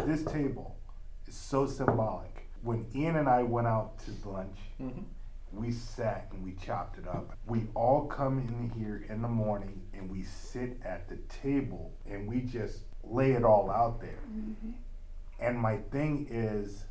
[0.07, 0.77] This table
[1.27, 2.49] is so symbolic.
[2.63, 5.05] When Ian and I went out to lunch, Mhm.
[5.53, 7.37] we sat and we chopped it up.
[7.47, 12.29] We all come in here in the morning and we sit at the table and
[12.29, 14.21] we just lay it all out there.
[15.41, 16.85] And my thing is,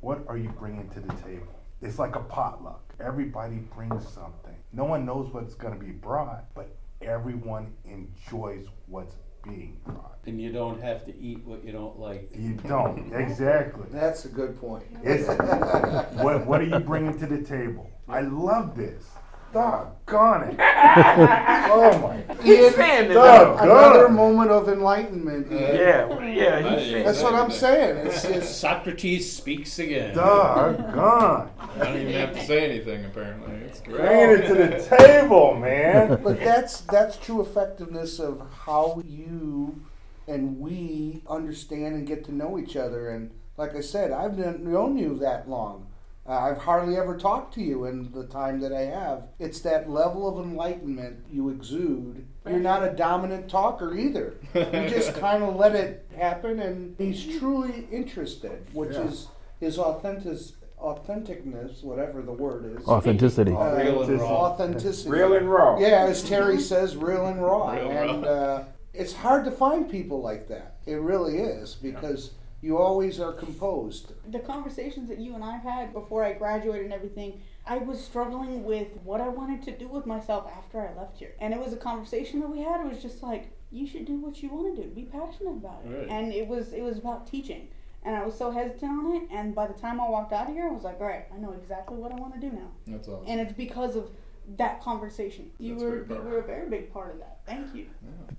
[0.00, 1.48] what are you bringing to the table?
[1.80, 2.91] It's like a potluck.
[3.02, 4.54] Everybody brings something.
[4.72, 10.18] No one knows what's going to be brought, but everyone enjoys what's being brought.
[10.26, 12.30] And you don't have to eat what you don't like.
[12.34, 13.86] You don't exactly.
[13.90, 14.84] That's a good point.
[15.02, 15.26] It's
[16.22, 17.90] what what are you bringing to the table?
[18.08, 19.10] I love this.
[19.52, 20.56] Doggone it!
[20.60, 22.44] oh my!
[22.44, 25.52] Ian, saying it Doggone another moment of enlightenment.
[25.52, 25.60] Ian.
[25.60, 26.76] Yeah, well, yeah.
[26.76, 28.06] He's didn't That's what I'm saying.
[28.06, 30.14] It's just Socrates speaks again.
[30.14, 31.50] Doggone!
[31.58, 33.54] I don't even have to say anything apparently.
[33.66, 33.98] It's great.
[33.98, 36.20] Bringing it to the table, man.
[36.24, 39.82] but that's that's true effectiveness of how you
[40.26, 43.10] and we understand and get to know each other.
[43.10, 45.88] And like I said, I've kn- known you that long.
[46.24, 49.24] Uh, I've hardly ever talked to you in the time that I have.
[49.40, 52.24] It's that level of enlightenment you exude.
[52.48, 54.34] You're not a dominant talker either.
[54.54, 59.02] You just kind of let it happen, and he's truly interested, which Yeah.
[59.08, 60.38] is his authentic
[60.80, 62.86] authenticness, whatever the word is.
[62.88, 63.52] Authenticity.
[63.52, 64.28] Uh, Real and raw.
[64.46, 65.10] Authenticity.
[65.10, 65.78] real and raw.
[65.78, 67.70] Yeah, as Terry says, real and raw.
[67.72, 68.28] Real and raw.
[68.30, 70.76] Uh, it's hard to find people like that.
[70.86, 74.12] It really is because you always are composed.
[74.30, 78.64] the conversations that you and I've had before I graduated and everything, I was struggling
[78.64, 81.34] with what I wanted to do with myself after I left here.
[81.40, 82.80] And it was a conversation that we had.
[82.80, 84.88] It was just like, you should do what you want to do.
[84.88, 85.90] Be passionate about it.
[85.90, 86.08] Right.
[86.08, 87.68] And it was it was about teaching.
[88.04, 89.22] And I was so hesitant on it.
[89.30, 91.38] And by the time I walked out of here, I was like, all right, I
[91.38, 92.70] know exactly what I want to do now.
[92.86, 93.24] That's awesome.
[93.28, 94.10] And it's because of
[94.56, 95.50] that conversation.
[95.58, 97.40] You That's were you were a very big part of that.
[97.46, 97.86] Thank you.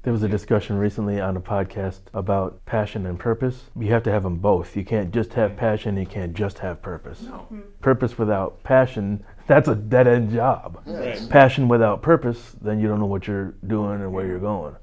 [0.03, 3.63] There was a discussion recently on a podcast about passion and purpose.
[3.79, 4.75] You have to have them both.
[4.75, 5.57] You can't just have mm.
[5.57, 7.21] passion, you can't just have purpose.
[7.21, 7.31] No.
[7.31, 7.61] Mm-hmm.
[7.81, 10.81] Purpose without passion, that's a dead end job.
[10.85, 11.29] Right.
[11.29, 14.75] Passion without purpose, then you don't know what you're doing and where you're going.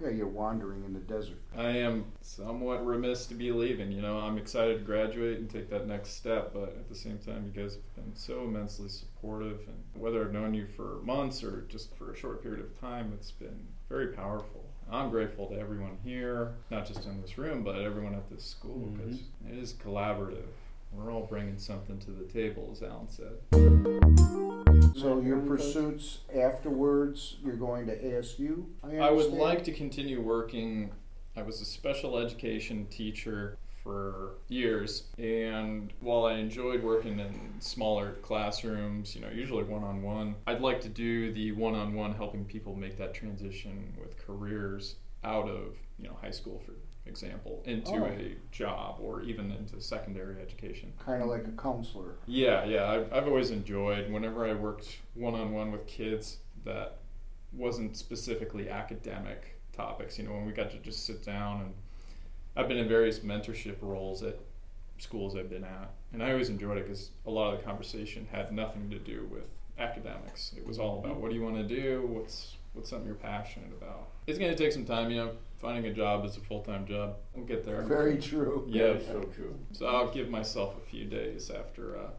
[0.00, 1.38] Yeah, you're wandering in the desert.
[1.56, 3.90] I am somewhat remiss to be leaving.
[3.90, 7.18] You know, I'm excited to graduate and take that next step, but at the same
[7.18, 9.60] time, you guys have been so immensely supportive.
[9.66, 13.12] And whether I've known you for months or just for a short period of time,
[13.12, 14.64] it's been very powerful.
[14.90, 18.86] I'm grateful to everyone here, not just in this room, but everyone at this school,
[18.86, 18.96] mm-hmm.
[18.96, 20.46] because it is collaborative.
[20.92, 23.38] We're all bringing something to the table, as Alan said.
[24.96, 28.64] So your pursuits afterwards, you're going to ASU.
[28.82, 30.90] I, I would like to continue working.
[31.36, 38.14] I was a special education teacher for years, and while I enjoyed working in smaller
[38.22, 42.12] classrooms, you know, usually one on one, I'd like to do the one on one
[42.12, 46.72] helping people make that transition with careers out of, you know, high school, for
[47.08, 48.04] example, into Oh.
[48.04, 50.92] a job or even into secondary education.
[50.98, 52.16] kind of like a counselor.
[52.26, 52.90] Yeah, yeah.
[52.90, 56.98] I've, I've always enjoyed whenever I worked one on one with kids that
[57.52, 60.18] wasn't specifically academic topics.
[60.18, 61.74] You know, when we got to just sit down and
[62.56, 64.36] I've been in various mentorship roles at
[64.98, 68.26] schools I've been at, and I always enjoyed it because a lot of the conversation
[68.30, 69.44] had nothing to do with
[69.78, 70.52] academics.
[70.56, 73.72] It was all about what do you want to do, what's what's something you're passionate
[73.72, 74.08] about.
[74.26, 75.32] It's going to take some time, you know.
[75.58, 77.16] Finding a job is a full time job.
[77.34, 77.82] We'll get there.
[77.82, 78.64] Very true.
[78.68, 79.58] Yeah, That's so true.
[79.72, 82.10] so I'll give myself a few days after, uh,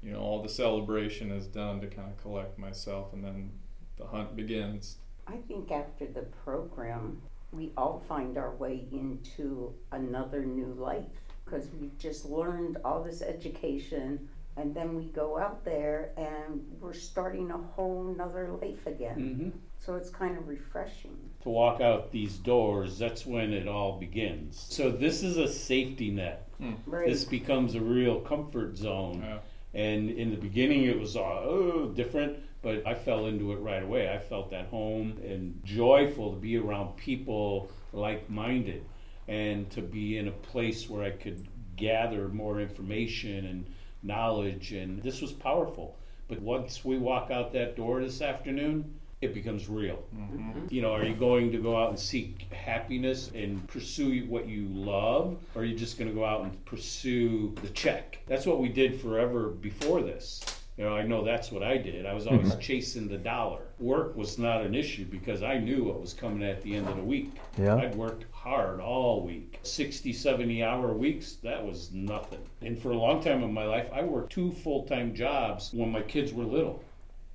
[0.00, 3.50] you know, all the celebration is done to kind of collect myself, and then
[3.96, 4.98] the hunt begins.
[5.26, 7.20] I think after the program,
[7.52, 11.04] we all find our way into another new life
[11.44, 16.92] because we've just learned all this education and then we go out there and we're
[16.92, 19.52] starting a whole nother life again.
[19.52, 21.16] hmm So it's kind of refreshing.
[21.42, 24.66] To walk out these doors, that's when it all begins.
[24.68, 26.48] So this is a safety net.
[26.86, 27.06] Right.
[27.06, 29.22] This becomes a real comfort zone.
[29.24, 29.38] Yeah.
[29.74, 33.82] And in the beginning, it was uh, oh, different, but I fell into it right
[33.82, 34.12] away.
[34.12, 38.84] I felt at home and joyful to be around people like minded
[39.28, 43.66] and to be in a place where I could gather more information and
[44.02, 44.72] knowledge.
[44.72, 45.98] And this was powerful.
[46.28, 50.04] But once we walk out that door this afternoon, it becomes real.
[50.16, 50.66] Mm-hmm.
[50.70, 54.66] You know, are you going to go out and seek happiness and pursue what you
[54.68, 58.18] love, or are you just going to go out and pursue the check?
[58.26, 60.44] That's what we did forever before this.
[60.76, 62.06] You know, I know that's what I did.
[62.06, 62.60] I was always mm-hmm.
[62.60, 63.62] chasing the dollar.
[63.80, 66.94] Work was not an issue because I knew what was coming at the end of
[66.94, 67.32] the week.
[67.58, 67.74] Yeah.
[67.74, 69.58] I'd worked hard all week.
[69.64, 72.38] 60, 70 hour weeks, that was nothing.
[72.62, 75.90] And for a long time in my life, I worked two full time jobs when
[75.90, 76.84] my kids were little.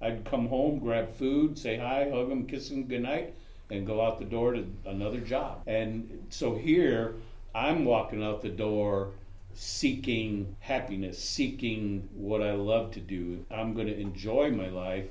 [0.04, 3.34] I'd come home, grab food, say hi, hug them, kiss them goodnight,
[3.70, 5.64] and go out the door to another job.
[5.66, 7.16] And so here,
[7.56, 9.12] I'm walking out the door
[9.54, 13.46] seeking happiness, seeking what I love to do.
[13.50, 15.06] I'm going to enjoy my life.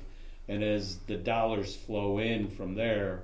[0.47, 3.23] And as the dollars flow in from there,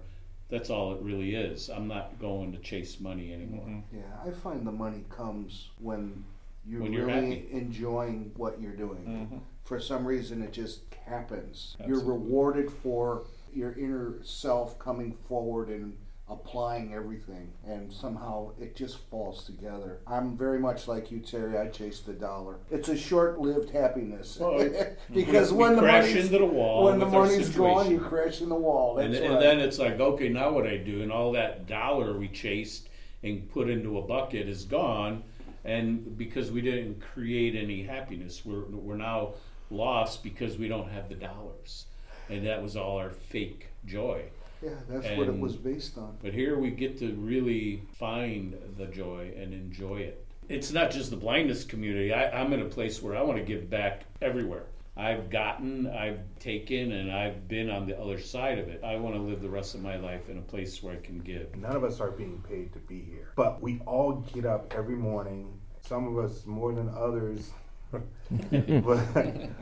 [0.49, 1.69] that's all it really is.
[1.69, 3.65] I'm not going to chase money anymore.
[3.65, 3.97] Mm-hmm.
[3.97, 6.23] Yeah, I find the money comes when
[6.69, 7.47] you're When you're really happy.
[7.51, 9.05] enjoying what you're doing.
[9.05, 9.37] Mm-hmm.
[9.63, 11.75] For some reason, it just happens.
[11.85, 15.97] You're rewarded for your inner self coming forward and
[16.29, 19.99] applying everything and somehow it just falls together.
[20.05, 21.57] I'm very much like you, Terry.
[21.57, 22.57] I chase the dollar.
[22.69, 24.69] It's a short-lived happiness Well,
[25.13, 28.55] because when the crash into the wall when the money's gone, you crash in the
[28.55, 28.95] wall.
[28.95, 29.31] That's and, right.
[29.31, 31.01] and then it's like, okay, now what I do?
[31.01, 32.89] And all that dollar we chased
[33.23, 35.23] and put into a bucket is gone,
[35.65, 39.33] and because we didn't create any happiness, we're we're now
[39.69, 41.85] lost because we don't have the dollars,
[42.29, 44.23] and that was all our fake joy.
[44.63, 46.17] yeah, that's what it was based on.
[46.21, 50.25] But here we get to really find the joy and enjoy it.
[50.47, 52.11] It's not just the blindness community.
[52.11, 54.63] I, I'm in a place where I want to give back everywhere.
[54.97, 58.83] I've gotten, I've taken, and I've been on the other side of it.
[58.83, 61.19] I want to live the rest of my life in a place where I can
[61.19, 61.55] give.
[61.55, 64.95] None of us are being paid to be here, but we all get up every
[64.95, 65.59] morning.
[65.81, 67.51] Some of us more than others,
[67.91, 68.01] but,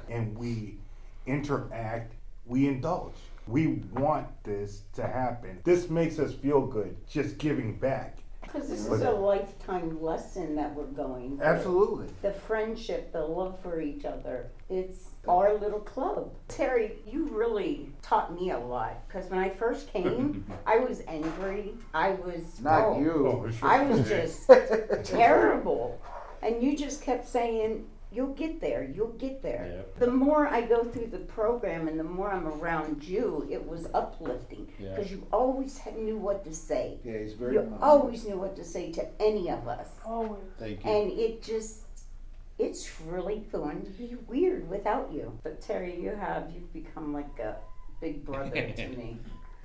[0.10, 0.78] and we
[1.28, 2.16] interact.
[2.46, 3.16] We indulge.
[3.46, 5.60] We want this to happen.
[5.64, 6.96] This makes us feel good.
[7.08, 8.18] Just giving back.
[8.48, 11.46] Because this Was is a lifetime lesson that we're going through.
[11.46, 12.08] Absolutely.
[12.22, 14.48] The friendship, the love for each other.
[14.70, 16.34] It's our little club.
[16.48, 19.08] Terry, you really taught me a lot.
[19.08, 21.74] Because when I first came, I was angry.
[21.94, 22.62] I was.
[22.62, 23.28] Not oh, you.
[23.28, 24.48] Oh, I was just
[25.04, 26.00] terrible.
[26.42, 29.70] And you just kept saying, You'll get there, you'll get there.
[29.76, 30.00] Yep.
[30.00, 33.88] The more I go through the program and the more I'm around you, it was
[33.94, 34.72] uplifting.
[34.80, 34.96] Yeah.
[34.96, 37.00] Because you always had, knew what to say.
[37.04, 37.54] Yeah, he's very.
[37.56, 37.84] You positive.
[37.84, 39.90] always knew what to say to any of us.
[40.06, 40.42] Always.
[40.58, 40.90] Thank you.
[40.92, 41.82] And it just,
[42.58, 45.38] it's really going to be weird without you.
[45.44, 47.58] But Terry, you have, you've become like a
[48.00, 49.18] big brother to me.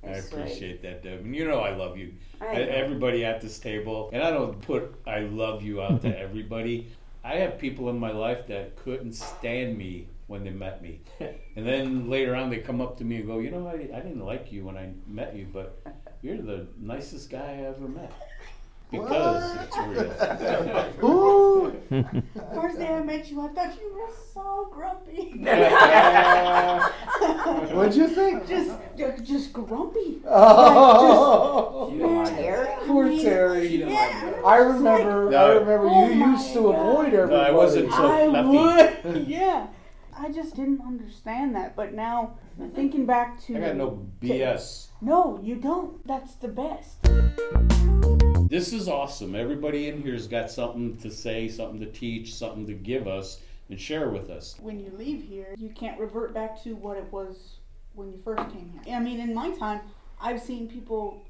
[0.03, 1.21] I It's like- appreciate that, Deb.
[1.21, 2.13] And you know I love you.
[2.41, 2.59] I I- know.
[2.71, 6.91] everybody at this table, and I don't put I love you out to everybody.
[7.23, 11.01] I have people in my life that couldn't stand me when they met me.
[11.55, 13.99] And then later on, they come up to me and go, You know, I, I
[14.01, 15.79] didn't like you when I met you, but
[16.21, 18.11] you're the nicest guy I ever met.
[18.93, 19.77] Because it's
[21.01, 21.03] real.
[21.09, 21.73] Ooh.
[22.53, 25.39] First day I met you, I thought you were so grumpy.
[27.75, 28.47] What'd you think?
[28.47, 28.71] just,
[29.23, 30.19] just grumpy.
[30.27, 32.35] Oh, She didn't like it.
[32.35, 32.67] Terry?
[32.85, 33.67] poor She Terry.
[33.69, 34.45] didn't like.
[34.45, 35.35] I remember.
[35.35, 36.75] I remember Oh you used to God.
[36.75, 37.31] avoid everybody.
[37.31, 39.09] No, I wasn't so I fluffy.
[39.09, 39.67] would, yeah.
[40.15, 42.35] I just didn't understand that, but now
[42.75, 44.89] thinking back to I got no BS.
[45.01, 46.05] No, you don't.
[46.07, 46.97] That's the best.
[48.49, 49.35] This is awesome.
[49.35, 53.79] Everybody in here's got something to say, something to teach, something to give us and
[53.79, 54.55] share with us.
[54.61, 57.57] When you leave here, you can't revert back to what it was
[57.93, 58.95] when you first came here.
[58.95, 59.81] I mean, in my time,
[60.21, 61.25] I've seen people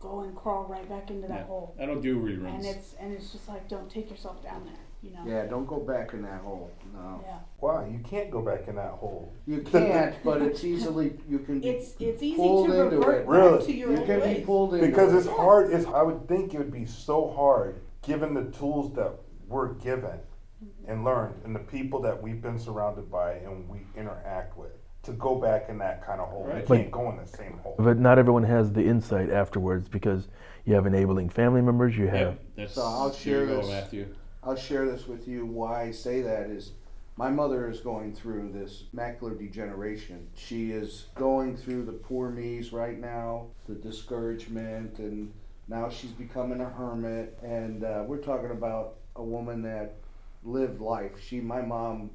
[0.00, 1.44] go and crawl right back into that Yeah.
[1.44, 2.54] hole, I don't do reruns.
[2.54, 4.74] and it's and it's just like, don't take yourself down there.
[5.02, 5.20] You know.
[5.26, 6.70] Yeah, don't go back in that hole.
[6.92, 7.38] No, Yeah.
[7.60, 9.32] Wow, you can't go back in that hole.
[9.46, 10.14] you can't.
[10.24, 11.60] but it's easily you can.
[11.60, 13.26] be It's it's easy Pulled to into revert it.
[13.26, 13.64] back Really?
[13.66, 14.46] to your You old can be ways.
[14.46, 15.18] pulled into Because it.
[15.18, 15.72] it's hard.
[15.72, 19.12] It's, I would think it would be so hard, given the tools that
[19.48, 20.18] we're given
[20.64, 20.90] mm-hmm.
[20.90, 24.72] and learned, and the people that we've been surrounded by and we interact with,
[25.04, 26.44] to go back in that kind of hole.
[26.46, 26.58] Right.
[26.68, 27.76] You can't go in the same hole.
[27.78, 30.28] But not everyone has the insight afterwards because
[30.64, 33.56] you have enabling family members, you have Yep, that's, So I'll here share you go,
[33.62, 33.70] this.
[33.70, 34.14] Matthew.
[34.48, 35.44] I'll share this with you.
[35.44, 36.72] Why I say that is
[37.18, 40.26] my mother is going through this macular degeneration.
[40.34, 45.34] She is going through the poor me's right now, the discouragement, and
[45.68, 47.38] now she's becoming a hermit.
[47.42, 49.96] And uh, we're talking about a woman that
[50.42, 51.20] lived life.
[51.22, 52.08] She, my mom,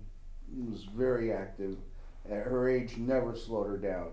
[0.72, 1.78] was very active.
[2.28, 4.10] At her age, never slowed her down.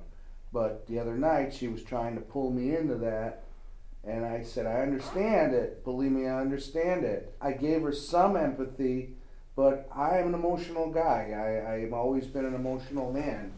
[0.53, 3.45] But the other night, she was trying to pull me into that.
[4.11, 5.85] And I said, I understand it.
[5.85, 7.33] Believe me, I understand it.
[7.41, 9.15] I gave her some empathy,
[9.55, 11.33] but I am an emotional guy.
[11.33, 13.53] I, I've always been an emotional man.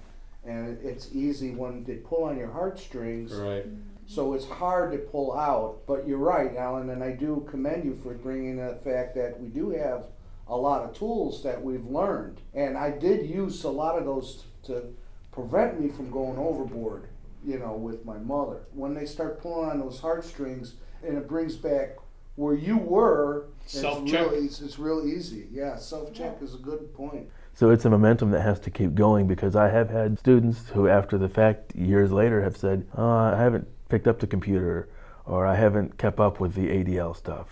[0.45, 3.33] And it's easy when they pull on your heartstrings.
[3.33, 3.65] Right.
[4.07, 5.87] So it's hard to pull out.
[5.87, 9.49] But you're right, Alan, and I do commend you for bringing the fact that we
[9.49, 10.05] do have
[10.49, 12.43] a lot of tools that we've learned.
[12.53, 14.93] And I did use a lot of those to
[15.31, 17.09] prevent me from going overboard,
[17.45, 18.63] you know, with my mother.
[18.73, 20.75] When they start pulling on those heartstrings
[21.07, 21.97] and it brings back
[22.37, 24.31] where you were, it's Self-check.
[24.31, 25.47] really, it's, it's real easy.
[25.53, 27.29] Yeah, self check is a good point.
[27.55, 30.89] So it's a momentum that has to keep going because I have had students who,
[30.89, 34.89] after the fact, years later, have said, oh, I haven't picked up the computer
[35.27, 37.49] or I haven't kept up with the ADL stuff.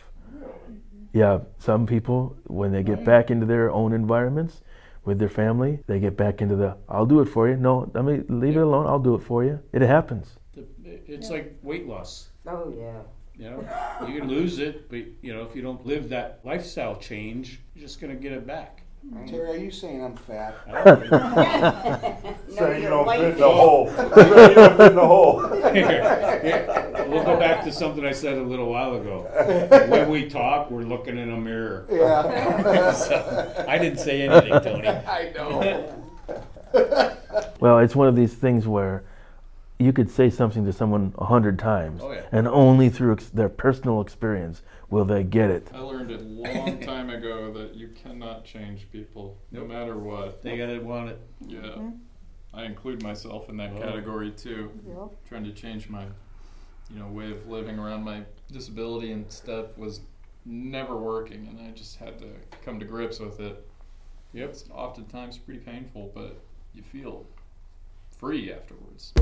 [1.12, 4.62] Yeah, some people, when they get back into their own environments
[5.04, 7.56] with their family, they get back into the, I'll do it for you.
[7.56, 8.86] No, I mean, leave it alone.
[8.86, 9.58] I'll do it for you.
[9.72, 10.36] It happens.
[10.54, 10.66] The-
[11.06, 12.28] It's like weight loss.
[12.46, 13.00] Oh, yeah.
[13.36, 16.96] You know, you can lose it, but you know if you don't live that lifestyle
[16.96, 18.79] change, you're just gonna get it back.
[19.26, 20.54] Terry, are you saying I'm fat?
[20.68, 23.88] I don't saying you don't fit in the hole.
[23.88, 25.42] He's you don't fit in the hole.
[25.74, 29.26] Yeah, we'll go back to something I said a little while ago.
[29.88, 31.86] When we talk, we're looking in a mirror.
[31.90, 33.64] Yeah.
[33.68, 34.88] I didn't say anything, Tony.
[34.88, 35.96] I know.
[37.58, 39.02] Well, it's one of these things where
[39.78, 42.20] you could say something to someone a hundred times, Oh, yeah.
[42.32, 44.60] and only through ex- their personal experience
[44.90, 45.68] will they get it.
[45.72, 50.42] I learned a long time ago that you cannot change people, no matter what.
[50.42, 51.20] They gotta want it.
[51.46, 51.60] Yeah.
[51.60, 51.88] Mm-hmm.
[52.52, 53.80] I include myself in that Oh.
[53.80, 54.70] category too.
[55.28, 56.04] Trying to change my,
[56.92, 60.00] you know, way of living around my disability and stuff was
[60.44, 62.26] never working, and I just had to
[62.64, 63.66] come to grips with it.
[64.32, 64.48] Yep.
[64.50, 66.40] It's oftentimes pretty painful, but
[66.74, 67.26] you feel
[68.18, 69.12] free afterwards.